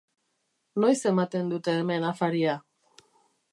Noiz 0.83 1.01
ematen 1.09 1.53
dute 1.53 1.77
hemen 1.83 2.09
afaria? 2.13 2.59